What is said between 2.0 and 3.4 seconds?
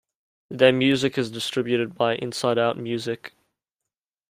Inside Out Music.